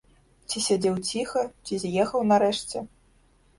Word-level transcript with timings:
Ці 0.47 0.63
сядзеў 0.67 0.95
ціха, 1.09 1.45
ці 1.69 1.81
з'ехаў 1.85 2.27
нарэшце. 2.33 2.85